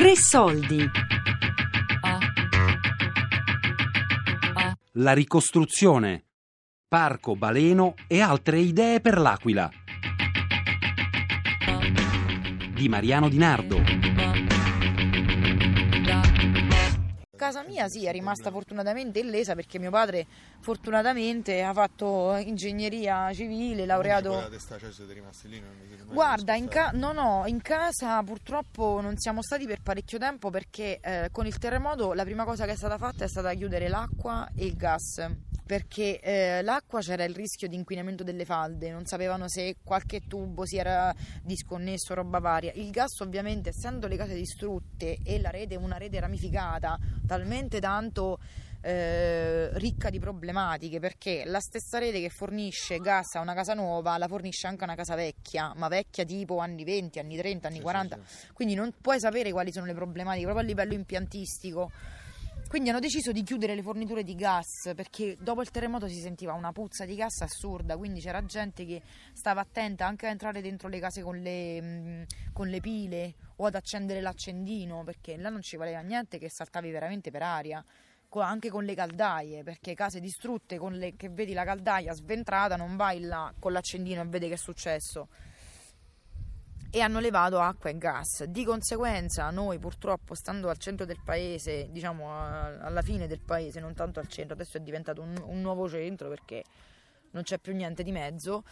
[0.00, 0.90] Tre soldi.
[4.92, 6.24] La ricostruzione.
[6.88, 9.68] Parco Baleno e altre idee per l'Aquila.
[12.72, 14.09] Di Mariano Di Nardo.
[17.40, 20.26] Casa mia sì, è rimasta fortunatamente illesa perché mio padre
[20.60, 24.32] fortunatamente ha fatto ingegneria civile, laureato...
[26.12, 31.00] Guarda, in, ca- no, no, in casa purtroppo non siamo stati per parecchio tempo perché
[31.00, 34.46] eh, con il terremoto la prima cosa che è stata fatta è stata chiudere l'acqua
[34.54, 35.26] e il gas
[35.70, 40.66] perché eh, l'acqua c'era il rischio di inquinamento delle falde, non sapevano se qualche tubo
[40.66, 42.72] si era disconnesso, roba varia.
[42.74, 48.40] Il gas ovviamente essendo le case distrutte e la rete una rete ramificata, talmente tanto
[48.80, 54.18] eh, ricca di problematiche perché la stessa rete che fornisce gas a una casa nuova
[54.18, 57.76] la fornisce anche a una casa vecchia, ma vecchia tipo anni 20, anni 30, anni
[57.76, 58.52] sì, 40, sì, sì.
[58.54, 61.92] quindi non puoi sapere quali sono le problematiche proprio a livello impiantistico.
[62.70, 66.52] Quindi hanno deciso di chiudere le forniture di gas perché dopo il terremoto si sentiva
[66.52, 70.86] una puzza di gas assurda, quindi c'era gente che stava attenta anche a entrare dentro
[70.86, 75.62] le case con le, mm, con le pile o ad accendere l'accendino perché là non
[75.62, 77.84] ci valeva niente che saltavi veramente per aria
[78.38, 82.94] anche con le caldaie, perché case distrutte con le, che vedi la caldaia sventrata, non
[82.94, 85.26] vai là con l'accendino e vedi che è successo
[86.90, 88.44] e hanno levato acqua e gas.
[88.44, 93.94] Di conseguenza noi purtroppo stando al centro del paese, diciamo alla fine del paese, non
[93.94, 96.64] tanto al centro, adesso è diventato un, un nuovo centro perché
[97.32, 98.64] non c'è più niente di mezzo,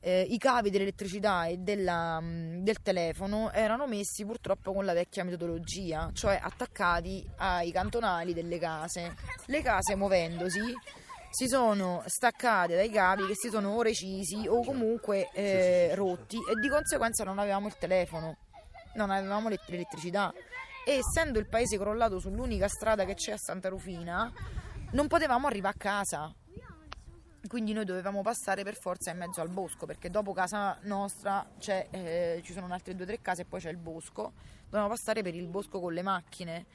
[0.00, 6.10] eh, i cavi dell'elettricità e della, del telefono erano messi purtroppo con la vecchia metodologia,
[6.14, 9.14] cioè attaccati ai cantonali delle case.
[9.46, 10.74] Le case muovendosi
[11.30, 16.36] si sono staccate dai cavi che si sono o recisi o comunque eh, rotti.
[16.36, 18.36] E di conseguenza non avevamo il telefono,
[18.94, 20.32] non avevamo l'elettricità.
[20.84, 24.32] E essendo il paese crollato sull'unica strada che c'è a Santa Rufina
[24.92, 26.34] non potevamo arrivare a casa.
[27.46, 32.40] Quindi noi dovevamo passare per forza in mezzo al bosco perché dopo casa nostra eh,
[32.44, 34.32] ci sono altre due o tre case e poi c'è il bosco.
[34.64, 36.66] Dovevamo passare per il bosco con le macchine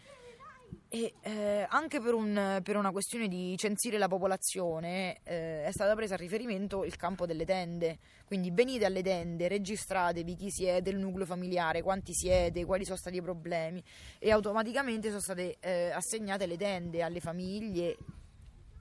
[0.95, 5.93] e eh, anche per, un, per, una questione di censire la popolazione eh, è stata
[5.93, 7.97] presa a riferimento il campo delle tende.
[8.25, 13.17] Quindi venite alle tende, registratevi chi siete, il nucleo familiare, quanti siete, quali sono stati
[13.17, 13.83] i problemi
[14.19, 17.97] e automaticamente sono state eh, assegnate le tende alle famiglie,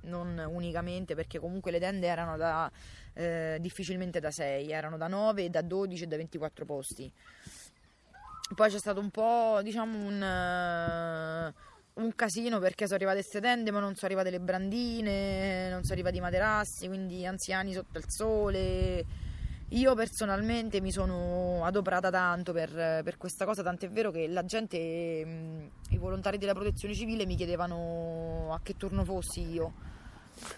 [0.02, 2.70] non unicamente perché comunque le tende erano da,
[3.14, 7.12] eh, difficilmente da 6, erano da 9, da 12 e da 24 posti.
[8.54, 11.52] Poi c'è stato un po', diciamo, un
[11.94, 15.94] un casino perché sono arrivate queste tende ma non sono arrivate le brandine, non sono
[15.94, 19.04] arrivati i materassi, quindi anziani sotto il sole.
[19.68, 22.70] Io personalmente mi sono adoperata tanto per,
[23.02, 28.52] per questa cosa, tant'è vero che la gente, i volontari della protezione civile mi chiedevano
[28.52, 29.72] a che turno fossi io.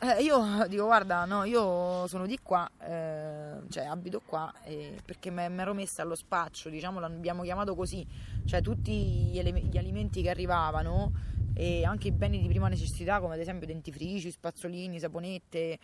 [0.01, 5.31] Eh, io dico guarda no io sono di qua eh, cioè abito qua eh, perché
[5.31, 8.07] mi ero messa allo spaccio diciamo l'abbiamo chiamato così
[8.47, 11.13] cioè tutti gli, ele- gli alimenti che arrivavano
[11.55, 15.79] e anche i beni di prima necessità come ad esempio dentifrici, spazzolini, saponette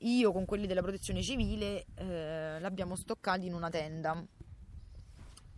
[0.00, 4.24] io con quelli della protezione civile eh, l'abbiamo stoccati in una tenda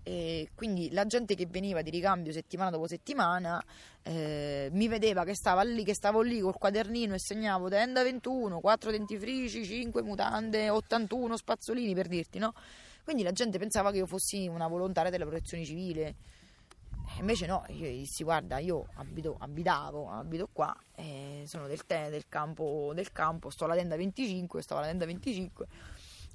[0.08, 3.62] e quindi la gente che veniva di ricambio settimana dopo settimana
[4.02, 5.34] eh, mi vedeva che,
[5.66, 11.36] lì, che stavo lì col quadernino e segnavo tenda 21, 4 dentifrici, 5 mutande, 81
[11.36, 12.54] spazzolini per dirti, no?
[13.04, 16.14] Quindi la gente pensava che io fossi una volontaria della protezione civile.
[17.18, 22.24] Invece no, io dissi guarda, io abito, abitavo, abito qua, eh, sono del, te, del,
[22.30, 25.66] campo, del campo, sto alla tenda 25, sto alla tenda 25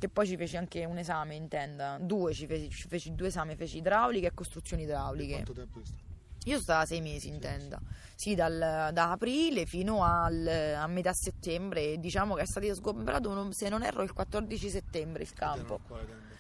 [0.04, 3.28] che poi ci feci anche un esame in tenda, due ci feci, ci feci due
[3.28, 5.36] esami, feci idrauliche e costruzioni idrauliche.
[5.36, 6.02] Quanto tempo è stato?
[6.46, 7.80] Io stavo sei mesi in tenda,
[8.14, 13.70] sì, dal, da aprile fino al, a metà settembre, diciamo che è stato sgombrato, se
[13.70, 15.80] non erro, il 14 settembre il campo.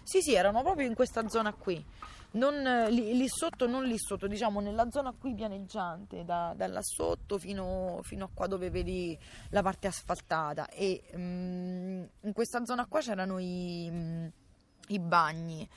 [0.03, 1.81] Sì, sì, erano proprio in questa zona qui
[2.34, 6.81] non, lì, lì, sotto, non lì sotto, diciamo nella zona qui pianeggiante, da, da là
[6.81, 9.18] sotto fino, fino, a qua dove vedi
[9.50, 10.68] la parte asfaltata.
[10.69, 11.62] E um,
[12.24, 14.31] in questa zona qua c'erano i,
[14.88, 15.68] i bagni.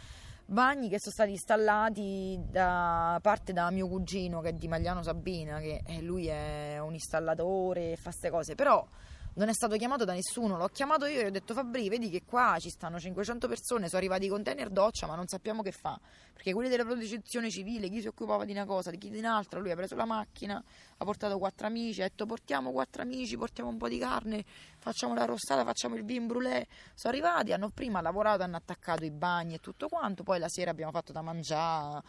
[0.49, 5.59] Bagni che sono stati installati da parte da mio cugino che è di Magliano Sabina
[5.59, 8.55] che eh, lui è un installatore e fa queste cose.
[8.55, 8.87] Però
[9.37, 12.23] non è stato chiamato da nessuno, l'ho chiamato io e ho detto Fabri, vedi che
[12.25, 16.01] qua ci stanno 500 persone, sono arrivati i container doccia, ma non sappiamo che fa,
[16.33, 19.61] perché quelli della protezione civile, chi si occupava di una cosa, di chi di un'altra,
[19.61, 20.63] lui ha preso la macchina,
[20.97, 24.43] ha portato quattro amici, ha detto portiamo quattro amici, portiamo un po' di carne,
[24.79, 29.11] facciamo la rostata, facciamo il vin brûlé, sono arrivati, hanno prima lavorato, hanno attaccato i
[29.11, 32.03] bagni e tutto quanto, poi la sera abbiamo fatto da mangiare.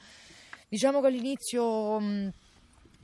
[0.69, 2.31] Diciamo che all'inizio mh,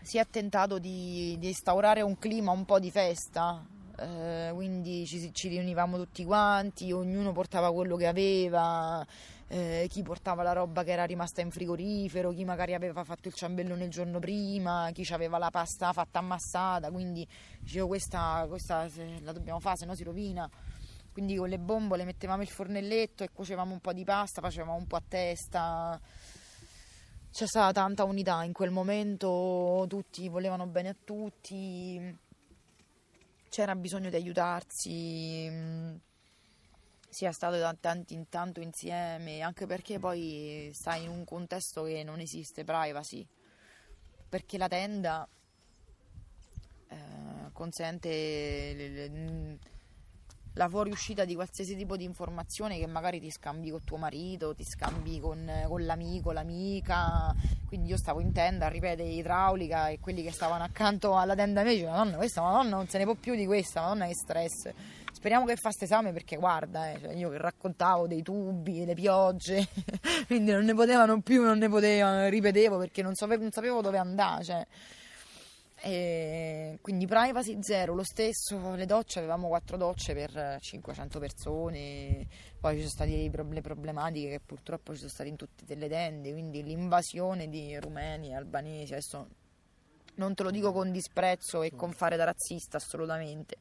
[0.02, 3.66] si è tentato di, di, instaurare un clima un po' di festa,
[3.98, 9.06] eh, quindi ci, ci, riunivamo tutti quanti, ognuno portava quello che aveva,
[9.48, 13.36] eh, chi portava la roba che era rimasta in frigorifero, chi magari aveva fatto il
[13.36, 17.28] ciambellone il giorno prima, chi aveva la pasta fatta ammassata, quindi
[17.60, 18.88] dicevo questa, questa
[19.22, 20.50] la dobbiamo fare, se no si rovina.
[21.12, 24.88] Quindi con le bombole mettevamo il fornelletto e cuocevamo un po' di pasta, facevamo un
[24.88, 26.02] po' a testa
[27.34, 32.16] c'è stata tanta unità in quel momento, tutti volevano bene a tutti,
[33.54, 35.48] c'era bisogno di aiutarsi,
[37.08, 42.04] sia stato da tanti in tanto insieme, anche perché poi stai in un contesto che
[42.04, 43.24] non esiste privacy,
[44.28, 45.28] perché la tenda
[46.88, 48.10] eh, consente...
[48.10, 49.60] Le, le,
[50.54, 54.64] la fuoriuscita di qualsiasi tipo di informazione che magari ti scambi con tuo marito, ti
[54.64, 57.34] scambi con, con l'amico, l'amica.
[57.66, 61.64] Quindi io stavo in tenda a ripetere idraulica e quelli che stavano accanto alla tenda
[61.64, 64.74] me dicevano: Madonna, questa Madonna non se ne può più di questa, Madonna che stress.
[65.12, 69.68] Speriamo che fa esame perché guarda, eh, cioè io che raccontavo dei tubi, delle piogge,
[70.28, 73.98] quindi non ne potevano più, non ne potevano, ripetevo perché non sapevo, non sapevo dove
[73.98, 74.44] andare.
[74.44, 74.68] Cioè.
[75.86, 82.26] E quindi privacy zero, lo stesso, le docce, avevamo quattro docce per 500 persone,
[82.58, 86.32] poi ci sono state le problematiche che purtroppo ci sono state in tutte le tende,
[86.32, 89.28] quindi l'invasione di rumeni e albanesi, adesso
[90.16, 93.58] non te lo dico con disprezzo e con fare da razzista assolutamente,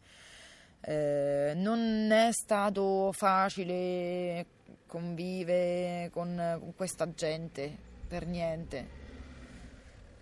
[0.82, 4.46] eh, non è stato facile
[4.86, 7.76] convivere con, con questa gente,
[8.06, 9.01] per niente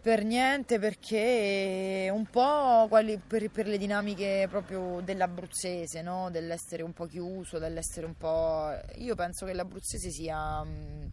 [0.00, 6.30] per niente perché un po' per, per, le dinamiche proprio dell'abruzzese, no?
[6.30, 8.70] dell'essere un po' chiuso, dell'essere un po'...
[8.96, 11.06] Io penso che l'abruzzese sia mh, mm,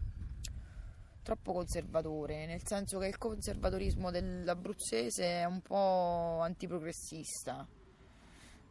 [1.21, 7.67] troppo conservatore, nel senso che il conservatorismo dell'abruzzese è un po' antiprogressista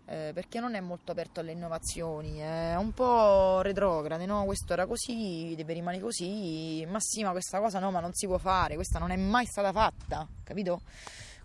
[0.07, 4.45] eh, perché non è molto aperto alle innovazioni, è un po' retrograde, no?
[4.45, 8.27] Questo era così, deve rimanere così, ma sì, ma questa cosa no, ma non si
[8.27, 10.81] può fare, questa non è mai stata fatta, capito?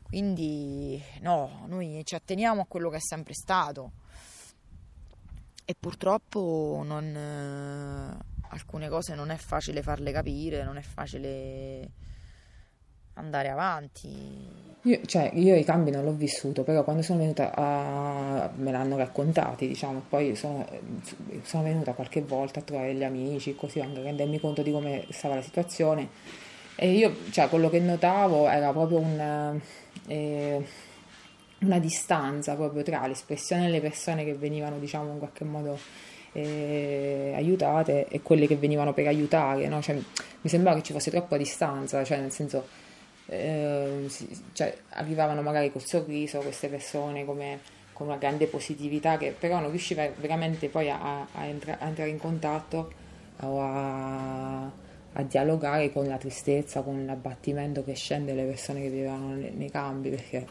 [0.03, 3.93] Quindi no, noi ci atteniamo a quello che è sempre stato
[5.65, 8.17] e purtroppo non, eh,
[8.49, 11.89] alcune cose non è facile farle capire, non è facile
[13.13, 14.69] andare avanti.
[14.83, 18.49] Io, cioè, io i cambi non l'ho vissuto, però quando sono venuta a...
[18.55, 20.67] me l'hanno raccontati, diciamo, poi sono,
[21.43, 25.35] sono venuta qualche volta a trovare gli amici, così anche rendermi conto di come stava
[25.35, 26.09] la situazione.
[26.75, 29.61] E io, cioè, quello che notavo era proprio un,
[30.07, 30.65] eh,
[31.59, 35.77] una distanza proprio tra l'espressione delle persone che venivano, diciamo, in qualche modo
[36.33, 39.81] eh, aiutate e quelle che venivano per aiutare, no?
[39.81, 42.65] cioè, mi sembrava che ci fosse troppa distanza, cioè nel senso
[43.33, 44.09] eh,
[44.51, 47.59] cioè, arrivavano magari col sorriso queste persone come,
[47.93, 52.09] con una grande positività che però non riusciva veramente poi a, a, entra, a entrare
[52.09, 52.91] in contatto
[53.39, 59.33] o a, a, dialogare con la tristezza, con l'abbattimento che scende le persone che vivevano
[59.33, 60.45] nei, nei cambi perché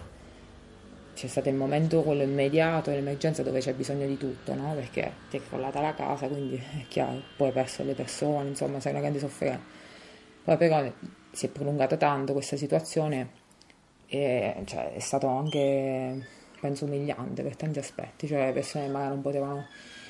[1.14, 4.72] c'è stato il momento quello immediato, l'emergenza dove c'è bisogno di tutto, no?
[4.72, 8.80] perché ti è crollata la casa, quindi è chiaro, poi hai perso le persone, insomma,
[8.80, 9.60] sei una grande sofferenza.
[10.42, 10.90] Poi però
[11.32, 13.38] si è prolungata tanto questa situazione
[14.06, 16.26] e cioè, è stato anche,
[16.60, 19.66] penso, umiliante per tanti aspetti, cioè le persone magari non potevano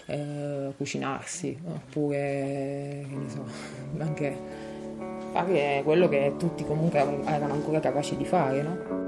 [0.06, 3.44] eh, cucinarsi oppure, che ne so,
[3.98, 4.38] anche
[5.32, 8.98] fare quello che tutti comunque erano ancora capaci di fare, no?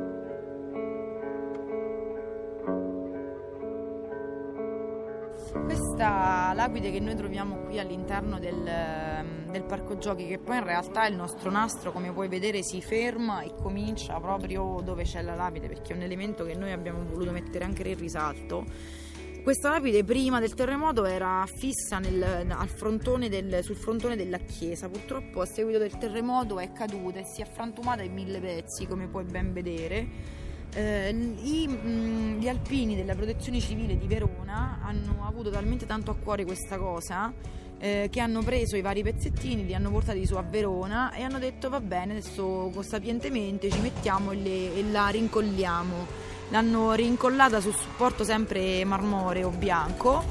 [5.65, 8.71] Questa lapide che noi troviamo qui all'interno del,
[9.53, 13.43] del, parco giochi, che poi in realtà il nostro nastro, come puoi vedere, si ferma
[13.43, 17.31] e comincia proprio dove c'è la lapide, perché è un elemento che noi abbiamo voluto
[17.31, 18.65] mettere anche in risalto.
[19.43, 25.41] Questa lapide prima del terremoto era fissa nel, frontone del, sul frontone della chiesa, purtroppo
[25.41, 29.25] a seguito del terremoto è caduta e si è frantumata in mille pezzi, come puoi
[29.25, 30.41] ben vedere
[30.75, 36.11] eh, i, mh, mm, gli alpini della protezione civile di Verona hanno avuto talmente tanto
[36.11, 37.33] a cuore questa cosa
[37.83, 41.41] eh, che hanno preso i vari pezzettini, li hanno portati su a Verona e hanno
[41.41, 46.07] detto va bene, adesso sapientemente ci mettiamo e, le, e la rincolliamo.
[46.51, 50.23] L'hanno rincollata su supporto sempre marmoreo bianco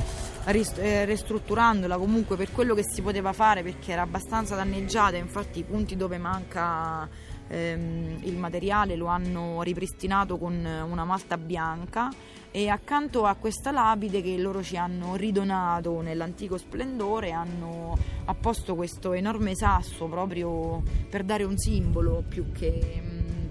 [0.46, 5.64] eh, ristrutturandola comunque per quello che si poteva fare perché era abbastanza danneggiata, infatti i
[5.64, 7.08] punti dove manca
[7.52, 12.10] ehm, il materiale lo hanno ripristinato con una malta bianca
[12.54, 19.14] e accanto a questa lapide che loro ci hanno ridonato nell'antico splendore hanno apposto questo
[19.14, 23.46] enorme sasso proprio per dare un simbolo più che, mm,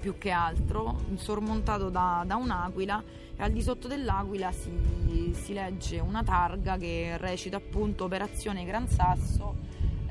[0.00, 3.02] più che altro sormontato da, da un'aquila
[3.36, 8.88] e al di sotto dell'aquila si, si legge una targa che recita appunto Operazione Gran
[8.88, 9.54] Sasso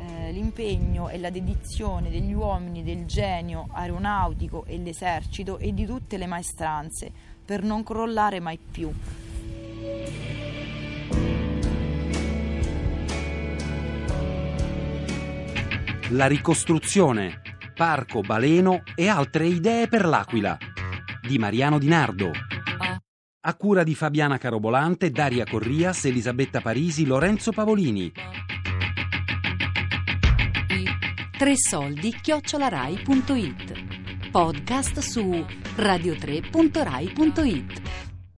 [0.08, 6.18] eh, l'impegno e la dedizione degli uomini del genio aeronautico e l'esercito e di tutte
[6.18, 7.12] le maestranze
[7.44, 8.92] per non crollare mai più.
[16.10, 17.42] La ricostruzione,
[17.74, 20.58] Parco Baleno e altre idee per l'Aquila
[21.26, 22.32] di Mariano Di Nardo.
[23.48, 28.12] A cura di Fabiana Carobolante, Daria Corrias, Elisabetta Parisi, Lorenzo Pavolini.
[31.46, 38.05] Tre soldi chiocciolarai.it Podcast su radio3.rai.it